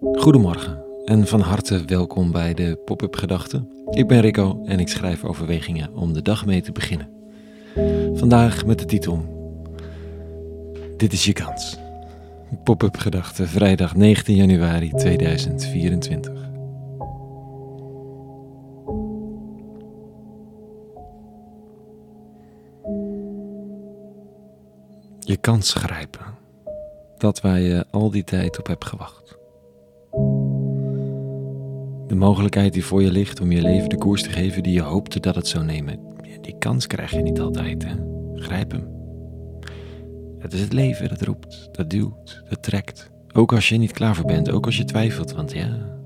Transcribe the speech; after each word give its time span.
Goedemorgen 0.00 0.84
en 1.04 1.26
van 1.26 1.40
harte 1.40 1.84
welkom 1.84 2.32
bij 2.32 2.54
de 2.54 2.76
Pop-up 2.84 3.16
Gedachten. 3.16 3.68
Ik 3.90 4.08
ben 4.08 4.20
Rico 4.20 4.62
en 4.64 4.78
ik 4.78 4.88
schrijf 4.88 5.24
overwegingen 5.24 5.94
om 5.94 6.12
de 6.12 6.22
dag 6.22 6.46
mee 6.46 6.60
te 6.60 6.72
beginnen. 6.72 7.08
Vandaag 8.14 8.66
met 8.66 8.78
de 8.78 8.84
titel 8.84 9.24
Dit 10.96 11.12
is 11.12 11.24
je 11.24 11.32
kans. 11.32 11.78
Pop-up 12.64 12.96
Gedachten, 12.96 13.48
vrijdag 13.48 13.96
19 13.96 14.34
januari 14.34 14.90
2024. 14.90 16.32
Je 25.20 25.36
kans 25.40 25.72
grijpen. 25.72 26.34
Dat 27.18 27.40
waar 27.40 27.60
je 27.60 27.86
al 27.90 28.10
die 28.10 28.24
tijd 28.24 28.58
op 28.58 28.66
hebt 28.66 28.84
gewacht. 28.84 29.39
De 32.10 32.16
mogelijkheid 32.16 32.72
die 32.72 32.84
voor 32.84 33.02
je 33.02 33.10
ligt 33.10 33.40
om 33.40 33.52
je 33.52 33.62
leven 33.62 33.88
de 33.88 33.98
koers 33.98 34.22
te 34.22 34.30
geven 34.30 34.62
die 34.62 34.72
je 34.72 34.80
hoopte 34.80 35.20
dat 35.20 35.34
het 35.34 35.46
zou 35.46 35.64
nemen. 35.64 36.00
Die 36.40 36.58
kans 36.58 36.86
krijg 36.86 37.10
je 37.10 37.22
niet 37.22 37.40
altijd. 37.40 37.84
Hè? 37.84 37.94
Grijp 38.34 38.70
hem. 38.70 38.88
Het 40.38 40.52
is 40.52 40.60
het 40.60 40.72
leven 40.72 41.08
dat 41.08 41.22
roept, 41.22 41.68
dat 41.72 41.90
duwt, 41.90 42.42
dat 42.48 42.62
trekt. 42.62 43.10
Ook 43.32 43.52
als 43.52 43.68
je 43.68 43.76
niet 43.76 43.92
klaar 43.92 44.14
voor 44.14 44.24
bent, 44.24 44.50
ook 44.50 44.66
als 44.66 44.76
je 44.76 44.84
twijfelt, 44.84 45.32
want 45.32 45.52
ja, 45.52 45.98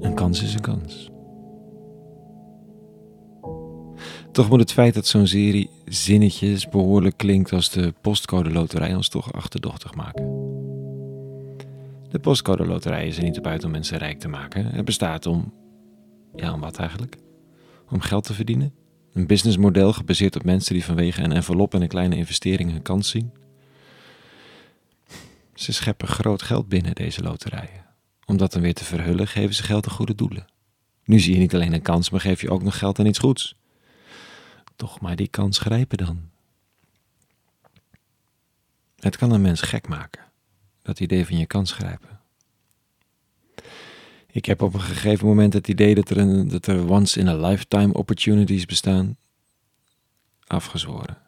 een 0.00 0.14
kans 0.14 0.42
is 0.42 0.54
een 0.54 0.60
kans. 0.60 1.10
Toch 4.30 4.48
moet 4.48 4.60
het 4.60 4.72
feit 4.72 4.94
dat 4.94 5.06
zo'n 5.06 5.26
serie 5.26 5.70
zinnetjes 5.84 6.68
behoorlijk 6.68 7.16
klinkt 7.16 7.52
als 7.52 7.70
de 7.70 7.94
postcode 8.00 8.50
loterij 8.50 8.94
ons 8.94 9.08
toch 9.08 9.32
achterdochtig 9.32 9.94
maken. 9.94 10.41
De 12.12 12.18
postcode 12.18 12.66
loterij 12.66 13.06
is 13.06 13.16
er 13.16 13.22
niet 13.22 13.38
op 13.38 13.46
uit 13.46 13.64
om 13.64 13.70
mensen 13.70 13.98
rijk 13.98 14.18
te 14.18 14.28
maken. 14.28 14.66
Het 14.66 14.84
bestaat 14.84 15.26
om, 15.26 15.54
ja, 16.34 16.52
om 16.52 16.60
wat 16.60 16.78
eigenlijk? 16.78 17.16
Om 17.90 18.00
geld 18.00 18.24
te 18.24 18.34
verdienen. 18.34 18.74
Een 19.12 19.26
businessmodel 19.26 19.92
gebaseerd 19.92 20.36
op 20.36 20.44
mensen 20.44 20.74
die 20.74 20.84
vanwege 20.84 21.22
een 21.22 21.32
envelop 21.32 21.74
en 21.74 21.82
een 21.82 21.88
kleine 21.88 22.16
investering 22.16 22.72
een 22.72 22.82
kans 22.82 23.10
zien. 23.10 23.32
Ze 25.54 25.72
scheppen 25.72 26.08
groot 26.08 26.42
geld 26.42 26.68
binnen 26.68 26.94
deze 26.94 27.22
loterijen. 27.22 27.84
Om 28.24 28.36
dat 28.36 28.52
dan 28.52 28.62
weer 28.62 28.74
te 28.74 28.84
verhullen, 28.84 29.28
geven 29.28 29.54
ze 29.54 29.62
geld 29.62 29.88
aan 29.88 29.94
goede 29.94 30.14
doelen. 30.14 30.46
Nu 31.04 31.18
zie 31.18 31.34
je 31.34 31.40
niet 31.40 31.54
alleen 31.54 31.72
een 31.72 31.82
kans, 31.82 32.10
maar 32.10 32.20
geef 32.20 32.40
je 32.40 32.50
ook 32.50 32.62
nog 32.62 32.78
geld 32.78 32.98
aan 32.98 33.06
iets 33.06 33.18
goeds. 33.18 33.56
Toch 34.76 35.00
maar 35.00 35.16
die 35.16 35.28
kans 35.28 35.58
grijpen 35.58 35.98
dan. 35.98 36.30
Het 38.98 39.16
kan 39.16 39.30
een 39.30 39.42
mens 39.42 39.60
gek 39.60 39.88
maken, 39.88 40.31
dat 40.82 41.00
idee 41.00 41.26
van 41.26 41.38
je 41.38 41.46
kans 41.46 41.72
grijpen. 41.72 42.20
Ik 44.30 44.44
heb 44.44 44.62
op 44.62 44.74
een 44.74 44.80
gegeven 44.80 45.26
moment 45.26 45.52
het 45.52 45.68
idee 45.68 45.94
dat 45.94 46.10
er, 46.10 46.18
een, 46.18 46.48
dat 46.48 46.66
er 46.66 46.90
once 46.90 47.20
in 47.20 47.28
a 47.28 47.36
lifetime 47.36 47.94
opportunities 47.94 48.66
bestaan, 48.66 49.16
afgezworen. 50.46 51.20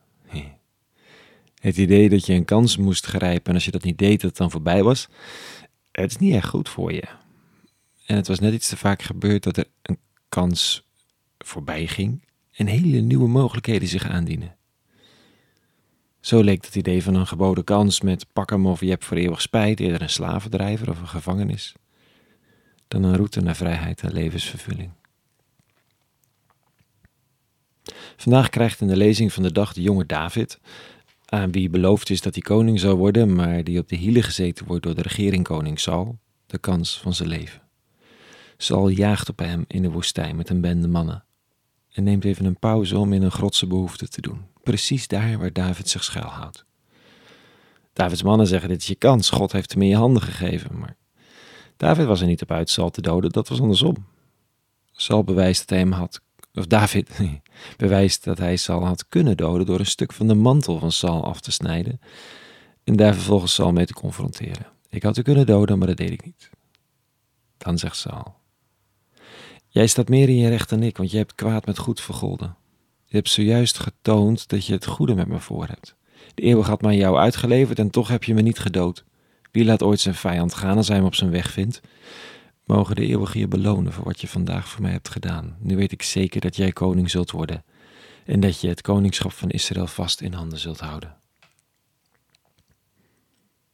Het 1.65 1.77
idee 1.77 2.09
dat 2.09 2.27
je 2.27 2.33
een 2.33 2.45
kans 2.45 2.77
moest 2.77 3.07
grijpen 3.07 3.49
en 3.49 3.55
als 3.55 3.65
je 3.65 3.71
dat 3.71 3.83
niet 3.83 3.99
deed, 3.99 4.21
dat 4.21 4.31
het 4.31 4.39
dan 4.39 4.51
voorbij 4.51 4.83
was, 4.83 5.09
het 5.93 6.11
is 6.11 6.17
niet 6.17 6.35
echt 6.35 6.49
goed 6.49 6.69
voor 6.69 6.93
je. 6.93 7.05
En 8.07 8.17
het 8.17 8.27
was 8.27 8.39
net 8.39 8.53
iets 8.53 8.69
te 8.69 8.77
vaak 8.77 9.03
gebeurd 9.03 9.43
dat 9.43 9.57
er 9.57 9.67
een 9.83 9.99
kans 10.29 10.89
voorbij 11.39 11.87
ging 11.87 12.25
en 12.53 12.67
hele 12.67 13.01
nieuwe 13.01 13.29
mogelijkheden 13.29 13.89
zich 13.89 14.09
aandienen. 14.09 14.57
Zo 16.25 16.43
leek 16.43 16.65
het 16.65 16.77
idee 16.77 17.03
van 17.03 17.15
een 17.15 17.27
geboden 17.27 17.65
kans 17.65 18.01
met 18.01 18.27
pak 18.33 18.51
hem 18.51 18.67
of 18.67 18.81
je 18.81 18.89
hebt 18.89 19.05
voor 19.05 19.17
eeuwig 19.17 19.41
spijt 19.41 19.81
eerder 19.81 20.03
een 20.03 20.11
slavendrijver 20.11 20.91
of 20.91 21.01
een 21.01 21.09
gevangenis 21.09 21.75
dan 22.89 23.03
een 23.03 23.17
route 23.17 23.41
naar 23.41 23.57
vrijheid 23.57 24.03
en 24.03 24.13
levensvervulling. 24.13 24.91
Vandaag 28.17 28.49
krijgt 28.49 28.81
in 28.81 28.87
de 28.87 28.97
lezing 28.97 29.33
van 29.33 29.43
de 29.43 29.53
dag 29.53 29.73
de 29.73 29.83
jonge 29.83 30.07
David, 30.07 30.61
aan 31.25 31.53
wie 31.53 31.71
beloofd 31.71 32.11
is 32.11 32.21
dat 32.21 32.35
hij 32.35 32.43
koning 32.43 32.81
zou 32.81 32.97
worden, 32.97 33.35
maar 33.35 33.65
die 33.65 33.79
op 33.79 33.89
de 33.89 33.97
hielen 33.97 34.23
gezeten 34.23 34.67
wordt 34.67 34.83
door 34.83 34.95
de 34.95 35.03
regering 35.03 35.45
koning 35.45 35.81
Saul, 35.81 36.19
de 36.47 36.59
kans 36.59 37.01
van 37.01 37.15
zijn 37.15 37.29
leven. 37.29 37.63
Saul 38.57 38.89
jaagt 38.89 39.29
op 39.29 39.39
hem 39.39 39.65
in 39.67 39.83
de 39.83 39.91
woestijn 39.91 40.37
met 40.37 40.51
een 40.51 40.61
bende 40.61 40.89
mannen 40.89 41.25
en 41.93 42.05
neemt 42.05 42.25
even 42.25 42.45
een 42.45 42.59
pauze 42.59 42.99
om 42.99 43.13
in 43.13 43.23
een 43.23 43.31
grotse 43.31 43.67
behoefte 43.67 44.09
te 44.09 44.21
doen, 44.21 44.53
precies 44.65 45.09
daar 45.09 45.39
waar 45.39 45.53
David 45.53 45.89
zich 45.89 46.05
schuilhoudt. 46.05 46.65
Davids 47.93 48.23
mannen 48.23 48.47
zeggen: 48.47 48.69
Dit 48.69 48.81
is 48.81 48.87
je 48.87 48.95
kans, 48.95 49.31
God 49.31 49.53
heeft 49.53 49.73
hem 49.73 49.83
in 49.83 49.89
je 49.89 49.97
handen 49.97 50.23
gegeven. 50.23 50.79
Maar 50.79 50.97
David 51.77 52.07
was 52.07 52.21
er 52.21 52.27
niet 52.27 52.43
op 52.43 52.51
uit 52.51 52.71
Saul 52.71 52.91
te 52.91 53.01
doden, 53.01 53.31
dat 53.31 53.49
was 53.49 53.61
andersom. 53.61 54.07
Saul 54.93 55.25
bewijst 55.25 55.59
dat 55.59 55.69
hij 55.69 55.79
hem 55.79 55.93
had, 55.93 56.21
of 56.55 56.67
David 56.67 57.21
bewijst 57.77 58.25
dat 58.25 58.39
hij 58.39 58.57
Saul 58.57 58.85
had 58.87 59.09
kunnen 59.09 59.37
doden 59.37 59.67
door 59.67 59.79
een 59.79 59.87
stuk 59.87 60.13
van 60.13 60.27
de 60.27 60.35
mantel 60.35 60.79
van 60.79 60.93
Saul 60.93 61.25
af 61.25 61.41
te 61.41 61.53
snijden 61.53 62.01
en 62.85 62.97
daar 62.97 63.15
vervolgens 63.15 63.55
Saul 63.55 63.73
mee 63.73 63.87
te 63.87 63.95
confronteren. 63.95 64.67
Ik 64.89 65.03
had 65.03 65.17
u 65.17 65.23
kunnen 65.23 65.47
doden, 65.47 65.79
maar 65.79 65.87
dat 65.87 65.97
deed 65.97 66.11
ik 66.11 66.25
niet. 66.25 66.51
Dan 67.59 67.79
zegt 67.79 67.97
Saul: 67.97 68.35
Jij 69.69 69.87
staat 69.87 70.09
meer 70.09 70.29
in 70.29 70.37
je 70.37 70.49
recht 70.49 70.69
dan 70.69 70.83
ik, 70.83 70.97
want 70.97 71.11
je 71.11 71.17
hebt 71.17 71.35
kwaad 71.35 71.67
met 71.67 71.79
goed 71.79 72.01
vergolden. 72.01 72.57
Je 73.15 73.21
hebt 73.21 73.33
zojuist 73.33 73.79
getoond 73.79 74.49
dat 74.49 74.67
je 74.67 74.73
het 74.73 74.87
goede 74.87 75.15
met 75.15 75.27
me 75.27 75.39
voor 75.39 75.67
hebt. 75.67 75.95
De 76.35 76.43
eeuwig 76.43 76.67
had 76.67 76.81
mij 76.81 76.97
jou 76.97 77.17
uitgeleverd 77.17 77.79
en 77.79 77.91
toch 77.91 78.09
heb 78.09 78.25
je 78.25 78.35
me 78.35 78.41
niet 78.41 78.59
gedood. 78.59 79.05
Wie 79.51 79.65
laat 79.65 79.83
ooit 79.83 80.01
zijn 80.01 80.15
vijand 80.15 80.55
gaan 80.55 80.77
als 80.77 80.89
hij 80.89 80.97
hem 80.97 81.07
op 81.07 81.15
zijn 81.15 81.31
weg 81.31 81.51
vindt? 81.51 81.81
Mogen 82.65 82.95
de 82.95 83.07
eeuwige 83.07 83.39
je 83.39 83.49
belonen 83.49 83.93
voor 83.93 84.05
wat 84.05 84.21
je 84.21 84.29
vandaag 84.29 84.69
voor 84.69 84.83
mij 84.83 84.91
hebt 84.93 85.09
gedaan. 85.09 85.57
Nu 85.59 85.77
weet 85.77 85.93
ik 85.93 86.03
zeker 86.03 86.41
dat 86.41 86.57
jij 86.57 86.73
koning 86.73 87.11
zult 87.11 87.31
worden 87.31 87.65
en 88.25 88.41
dat 88.41 88.61
je 88.61 88.69
het 88.69 88.81
koningschap 88.81 89.33
van 89.33 89.51
Israël 89.51 89.87
vast 89.87 90.21
in 90.21 90.33
handen 90.33 90.59
zult 90.59 90.81
houden. 90.81 91.17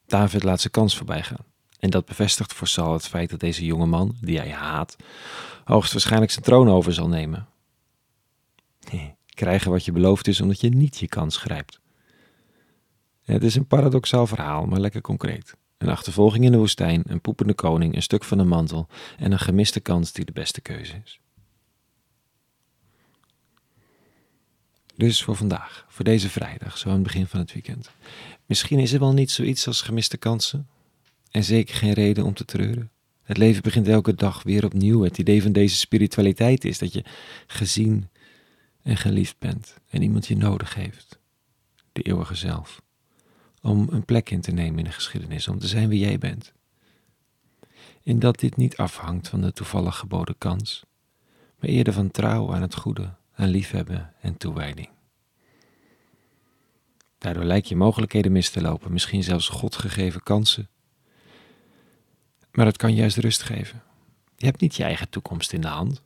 David 0.05 0.43
laat 0.43 0.61
zijn 0.61 0.73
kans 0.73 0.97
voorbij 0.97 1.23
gaan. 1.23 1.45
En 1.79 1.89
dat 1.89 2.05
bevestigt 2.05 2.53
voor 2.53 2.67
Saul 2.67 2.93
het 2.93 3.07
feit 3.07 3.29
dat 3.29 3.39
deze 3.39 3.65
jonge 3.65 3.85
man, 3.85 4.15
die 4.21 4.37
hij 4.37 4.51
haat, 4.51 4.95
hoogstwaarschijnlijk 5.63 6.31
zijn 6.31 6.45
troon 6.45 6.69
over 6.69 6.93
zal 6.93 7.07
nemen. 7.07 7.47
Krijgen 9.41 9.71
wat 9.71 9.85
je 9.85 9.91
beloofd 9.91 10.27
is 10.27 10.41
omdat 10.41 10.61
je 10.61 10.69
niet 10.69 10.97
je 10.97 11.07
kans 11.07 11.37
grijpt. 11.37 11.79
Het 13.23 13.43
is 13.43 13.55
een 13.55 13.67
paradoxaal 13.67 14.27
verhaal, 14.27 14.65
maar 14.65 14.79
lekker 14.79 15.01
concreet. 15.01 15.55
Een 15.77 15.89
achtervolging 15.89 16.45
in 16.45 16.51
de 16.51 16.57
woestijn, 16.57 17.03
een 17.05 17.21
poepende 17.21 17.53
koning, 17.53 17.95
een 17.95 18.01
stuk 18.01 18.23
van 18.23 18.39
een 18.39 18.47
mantel 18.47 18.87
en 19.17 19.31
een 19.31 19.39
gemiste 19.39 19.79
kans 19.79 20.11
die 20.11 20.25
de 20.25 20.31
beste 20.31 20.61
keuze 20.61 21.01
is. 21.03 21.19
Dus 24.95 25.23
voor 25.23 25.35
vandaag, 25.35 25.85
voor 25.89 26.05
deze 26.05 26.29
vrijdag, 26.29 26.77
zo 26.77 26.87
aan 26.87 26.93
het 26.93 27.03
begin 27.03 27.27
van 27.27 27.39
het 27.39 27.53
weekend. 27.53 27.89
Misschien 28.45 28.79
is 28.79 28.93
er 28.93 28.99
wel 28.99 29.13
niet 29.13 29.31
zoiets 29.31 29.67
als 29.67 29.81
gemiste 29.81 30.17
kansen 30.17 30.67
en 31.31 31.43
zeker 31.43 31.75
geen 31.75 31.93
reden 31.93 32.25
om 32.25 32.33
te 32.33 32.45
treuren. 32.45 32.91
Het 33.23 33.37
leven 33.37 33.61
begint 33.61 33.87
elke 33.87 34.15
dag 34.15 34.43
weer 34.43 34.65
opnieuw. 34.65 35.01
Het 35.01 35.17
idee 35.17 35.41
van 35.41 35.51
deze 35.51 35.75
spiritualiteit 35.75 36.65
is 36.65 36.77
dat 36.77 36.93
je 36.93 37.03
gezien 37.47 38.09
en 38.83 38.97
geliefd 38.97 39.39
bent 39.39 39.77
en 39.89 40.01
iemand 40.01 40.27
je 40.27 40.37
nodig 40.37 40.75
heeft. 40.75 41.19
De 41.91 42.01
eeuwige 42.01 42.35
zelf 42.35 42.81
om 43.61 43.87
een 43.89 44.05
plek 44.05 44.29
in 44.29 44.41
te 44.41 44.51
nemen 44.51 44.79
in 44.79 44.85
de 44.85 44.91
geschiedenis, 44.91 45.47
om 45.47 45.59
te 45.59 45.67
zijn 45.67 45.89
wie 45.89 45.99
jij 45.99 46.17
bent. 46.17 46.53
In 48.03 48.19
dat 48.19 48.39
dit 48.39 48.57
niet 48.57 48.77
afhangt 48.77 49.27
van 49.27 49.41
de 49.41 49.53
toevallig 49.53 49.97
geboden 49.97 50.37
kans, 50.37 50.83
maar 51.59 51.69
eerder 51.69 51.93
van 51.93 52.11
trouw 52.11 52.53
aan 52.53 52.61
het 52.61 52.75
goede, 52.75 53.13
aan 53.33 53.49
liefhebben 53.49 54.13
en 54.21 54.37
toewijding. 54.37 54.89
Daardoor 57.17 57.43
lijkt 57.43 57.67
je 57.67 57.75
mogelijkheden 57.75 58.31
mis 58.31 58.49
te 58.49 58.61
lopen, 58.61 58.93
misschien 58.93 59.23
zelfs 59.23 59.47
God 59.47 59.75
gegeven 59.75 60.23
kansen. 60.23 60.69
Maar 62.51 62.65
het 62.65 62.77
kan 62.77 62.95
juist 62.95 63.17
rust 63.17 63.41
geven. 63.41 63.83
Je 64.35 64.45
hebt 64.45 64.61
niet 64.61 64.75
je 64.75 64.83
eigen 64.83 65.09
toekomst 65.09 65.53
in 65.53 65.61
de 65.61 65.67
hand. 65.67 66.03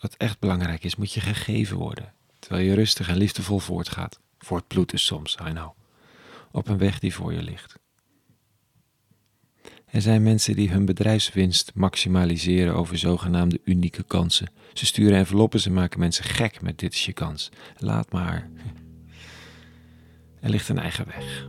Wat 0.00 0.14
echt 0.14 0.38
belangrijk 0.38 0.84
is, 0.84 0.96
moet 0.96 1.12
je 1.12 1.20
gegeven 1.20 1.76
worden, 1.76 2.14
terwijl 2.38 2.66
je 2.66 2.74
rustig 2.74 3.08
en 3.08 3.16
liefdevol 3.16 3.58
voortgaat. 3.58 4.20
Voortbloed 4.38 4.92
is 4.92 5.04
soms, 5.04 5.36
I 5.48 5.50
know 5.50 5.78
op 6.50 6.68
een 6.68 6.78
weg 6.78 6.98
die 6.98 7.14
voor 7.14 7.32
je 7.32 7.42
ligt. 7.42 7.78
Er 9.86 10.02
zijn 10.02 10.22
mensen 10.22 10.56
die 10.56 10.70
hun 10.70 10.84
bedrijfswinst 10.84 11.70
maximaliseren 11.74 12.74
over 12.74 12.98
zogenaamde 12.98 13.60
unieke 13.64 14.02
kansen. 14.02 14.50
Ze 14.72 14.86
sturen 14.86 15.18
enveloppen, 15.18 15.60
ze 15.60 15.70
maken 15.70 16.00
mensen 16.00 16.24
gek 16.24 16.62
met 16.62 16.78
dit 16.78 16.92
is 16.92 17.04
je 17.04 17.12
kans. 17.12 17.50
Laat 17.76 18.12
maar. 18.12 18.50
Er 20.40 20.50
ligt 20.50 20.68
een 20.68 20.78
eigen 20.78 21.06
weg. 21.06 21.48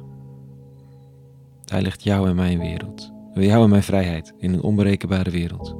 Daar 1.65 1.81
ligt 1.81 2.03
jou 2.03 2.29
en 2.29 2.35
mijn 2.35 2.59
wereld. 2.59 3.11
Jou 3.33 3.63
en 3.63 3.69
mijn 3.69 3.83
vrijheid 3.83 4.33
in 4.37 4.53
een 4.53 4.61
onberekenbare 4.61 5.29
wereld. 5.29 5.75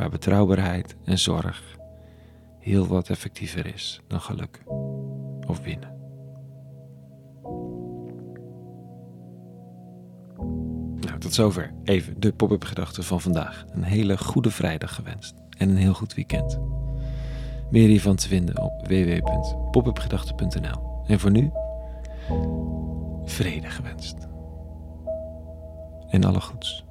Waar 0.00 0.10
betrouwbaarheid 0.10 0.96
en 1.04 1.18
zorg 1.18 1.76
heel 2.58 2.86
wat 2.86 3.08
effectiever 3.08 3.74
is 3.74 4.00
dan 4.06 4.20
geluk 4.20 4.62
of 5.46 5.62
winnen. 5.62 5.98
tot 11.18 11.34
zover 11.34 11.72
even 11.84 12.20
de 12.20 12.32
pop-up 12.32 12.64
gedachten 12.64 13.04
van 13.04 13.20
vandaag. 13.20 13.64
Een 13.70 13.82
hele 13.82 14.18
goede 14.18 14.50
vrijdag 14.50 14.94
gewenst 14.94 15.34
en 15.58 15.68
een 15.68 15.76
heel 15.76 15.94
goed 15.94 16.14
weekend. 16.14 16.58
Meer 17.70 17.88
hiervan 17.88 18.16
te 18.16 18.28
vinden 18.28 18.62
op 18.62 18.86
www.popupgedachten.nl. 18.86 21.02
En 21.06 21.20
voor 21.20 21.30
nu, 21.30 21.50
vrede 23.24 23.68
gewenst. 23.68 24.16
En 26.08 26.24
alle 26.24 26.40
goeds. 26.40 26.88